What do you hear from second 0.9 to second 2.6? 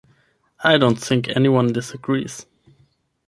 think anyone disagrees.